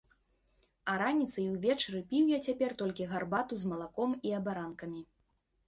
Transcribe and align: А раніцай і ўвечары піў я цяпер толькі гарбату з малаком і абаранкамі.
А 0.93 0.95
раніцай 1.01 1.41
і 1.45 1.51
ўвечары 1.57 2.01
піў 2.13 2.33
я 2.33 2.39
цяпер 2.49 2.75
толькі 2.81 3.09
гарбату 3.13 3.53
з 3.65 3.73
малаком 3.75 4.19
і 4.31 4.37
абаранкамі. 4.43 5.01